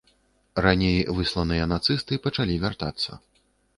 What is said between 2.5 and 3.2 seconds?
вяртацца.